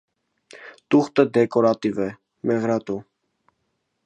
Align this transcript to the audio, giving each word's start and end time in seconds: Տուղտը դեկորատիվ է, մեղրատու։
Տուղտը 0.95 1.27
դեկորատիվ 1.37 2.01
է, 2.07 2.11
մեղրատու։ 2.53 3.01